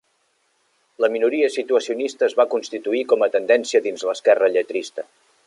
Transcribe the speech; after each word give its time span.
La 1.03 1.09
minoria 1.15 1.49
situacionista 1.55 2.29
es 2.29 2.35
va 2.41 2.47
constituir 2.55 3.03
com 3.13 3.27
a 3.27 3.29
tendència 3.37 3.83
dins 3.91 4.09
l'esquerra 4.09 4.53
lletrista. 4.57 5.07